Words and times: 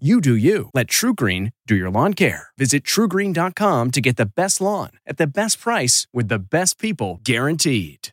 You 0.00 0.20
do 0.20 0.34
you. 0.34 0.70
Let 0.74 0.88
TruGreen 0.88 1.52
do 1.68 1.76
your 1.76 1.88
lawn 1.88 2.14
care. 2.14 2.48
Visit 2.58 2.82
trugreen.com 2.82 3.92
to 3.92 4.00
get 4.00 4.16
the 4.16 4.26
best 4.26 4.60
lawn 4.60 4.90
at 5.06 5.18
the 5.18 5.26
best 5.28 5.60
price 5.60 6.08
with 6.12 6.26
the 6.26 6.40
best 6.40 6.80
people 6.80 7.20
guaranteed. 7.22 8.08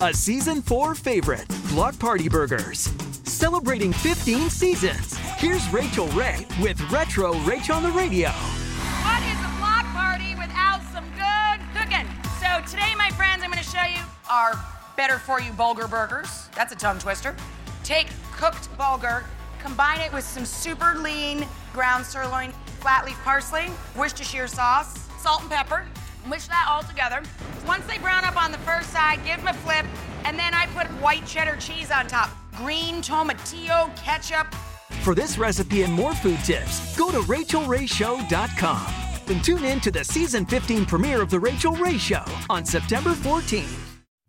A 0.00 0.14
season 0.14 0.62
four 0.62 0.94
favorite, 0.94 1.46
Block 1.70 1.98
Party 1.98 2.28
Burgers. 2.28 2.88
Celebrating 3.24 3.92
15 3.92 4.48
seasons. 4.48 5.16
Here's 5.36 5.68
Rachael 5.72 6.06
Ray 6.08 6.46
with 6.62 6.80
Retro 6.92 7.32
Rach 7.32 7.74
on 7.74 7.82
the 7.82 7.90
radio. 7.90 8.28
What 8.28 9.20
is 9.24 9.38
a 9.40 9.58
block 9.58 9.86
party 9.86 10.36
without 10.36 10.82
some 10.92 11.04
good 11.16 11.60
cooking? 11.74 12.06
So 12.38 12.62
today, 12.70 12.94
my 12.96 13.10
friends, 13.16 13.42
I'm 13.42 13.50
going 13.50 13.62
to 13.62 13.68
show 13.68 13.82
you 13.82 14.02
our 14.30 14.52
better 14.96 15.18
for 15.18 15.40
you 15.40 15.50
bulgur 15.50 15.90
burgers. 15.90 16.48
That's 16.54 16.72
a 16.72 16.76
tongue 16.76 17.00
twister. 17.00 17.34
Take 17.82 18.06
cooked 18.30 18.68
bulgur, 18.78 19.24
combine 19.64 20.00
it 20.00 20.12
with 20.12 20.24
some 20.24 20.44
super 20.44 20.94
lean 20.98 21.46
ground 21.72 22.04
sirloin, 22.04 22.52
flat 22.80 23.04
leaf 23.06 23.18
parsley, 23.24 23.70
Worcestershire 23.96 24.46
sauce, 24.46 25.08
salt 25.18 25.40
and 25.40 25.50
pepper. 25.50 25.86
Mix 26.28 26.46
that 26.48 26.66
all 26.68 26.82
together. 26.82 27.22
Once 27.66 27.84
they 27.86 27.98
brown 27.98 28.24
up 28.24 28.42
on 28.42 28.52
the 28.52 28.58
first 28.58 28.90
side, 28.90 29.18
give 29.24 29.38
them 29.38 29.48
a 29.48 29.54
flip, 29.54 29.86
and 30.24 30.38
then 30.38 30.54
I 30.54 30.66
put 30.66 30.86
white 31.02 31.26
cheddar 31.26 31.56
cheese 31.56 31.90
on 31.90 32.06
top. 32.06 32.30
Green 32.56 32.96
tomatillo 32.96 33.94
ketchup, 33.96 34.54
For 35.02 35.14
this 35.14 35.38
recipe 35.38 35.82
and 35.82 35.92
more 35.92 36.14
food 36.14 36.38
tips, 36.44 36.96
go 36.96 37.10
to 37.10 37.18
rachaelrayshow.com 37.18 38.94
and 39.26 39.42
tune 39.42 39.64
in 39.64 39.80
to 39.80 39.90
the 39.90 40.04
season 40.04 40.44
15 40.46 40.86
premiere 40.86 41.22
of 41.22 41.30
The 41.30 41.40
Rachael 41.40 41.74
Ray 41.74 41.98
Show 41.98 42.24
on 42.50 42.64
September 42.64 43.10
14th. 43.10 43.93